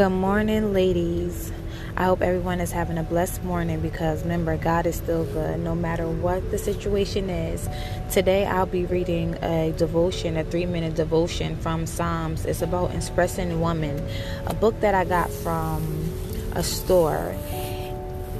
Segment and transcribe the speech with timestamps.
[0.00, 1.52] Good morning, ladies.
[1.94, 5.74] I hope everyone is having a blessed morning because remember, God is still good no
[5.74, 7.68] matter what the situation is.
[8.10, 12.46] Today, I'll be reading a devotion, a three minute devotion from Psalms.
[12.46, 14.02] It's about expressing woman,
[14.46, 16.10] a book that I got from
[16.52, 17.36] a store.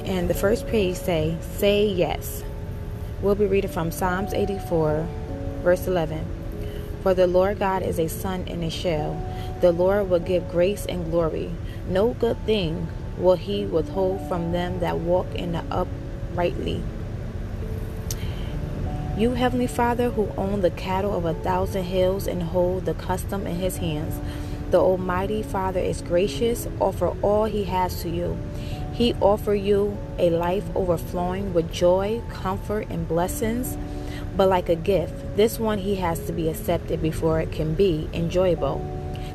[0.06, 2.42] And the first page say, Say yes.
[3.20, 5.06] We'll be reading from Psalms 84,
[5.62, 6.39] verse 11.
[7.02, 9.20] For the Lord God is a sun and a shell.
[9.60, 11.50] The Lord will give grace and glory.
[11.88, 16.82] No good thing will he withhold from them that walk in the uprightly.
[19.16, 23.46] You, Heavenly Father, who own the cattle of a thousand hills and hold the custom
[23.46, 24.18] in his hands,
[24.70, 28.38] the Almighty Father is gracious, offer all he has to you.
[28.92, 33.76] He offer you a life overflowing with joy, comfort, and blessings.
[34.40, 38.08] But like a gift, this one he has to be accepted before it can be
[38.14, 38.80] enjoyable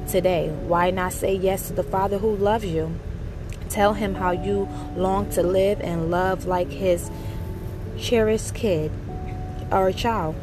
[0.09, 0.49] today.
[0.49, 2.99] Why not say yes to the Father who loves you?
[3.69, 7.11] Tell him how you long to live and love like his
[7.99, 8.91] cherished kid
[9.71, 10.33] or child.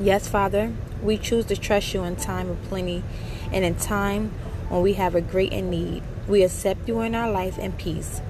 [0.00, 3.04] Yes, Father, we choose to trust you in time of plenty
[3.52, 4.32] and in time
[4.70, 6.02] when we have a great need.
[6.26, 8.22] We accept you in our life and peace.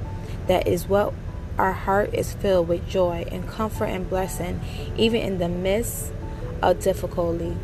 [0.46, 1.14] That is what
[1.62, 4.60] our heart is filled with joy and comfort and blessing,
[4.96, 6.12] even in the midst
[6.60, 7.56] of difficulty.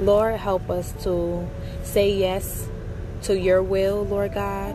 [0.00, 1.48] Lord, help us to
[1.84, 2.68] say yes
[3.22, 4.74] to your will, Lord God.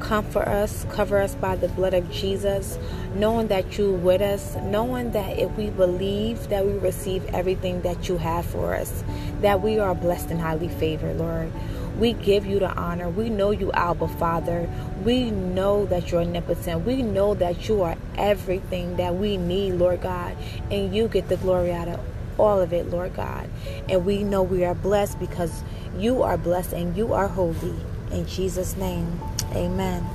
[0.00, 2.76] Comfort us, cover us by the blood of Jesus,
[3.14, 8.08] knowing that you with us, knowing that if we believe that we receive everything that
[8.08, 9.04] you have for us,
[9.42, 11.52] that we are blessed and highly favored, Lord.
[11.98, 13.08] We give you the honor.
[13.08, 14.68] We know you, Abba Father.
[15.04, 16.86] We know that you're omnipotent.
[16.86, 20.36] We know that you are everything that we need, Lord God.
[20.70, 22.00] And you get the glory out of
[22.38, 23.48] all of it, Lord God.
[23.88, 25.62] And we know we are blessed because
[25.98, 27.74] you are blessed and you are holy.
[28.10, 29.20] In Jesus' name,
[29.52, 30.06] amen.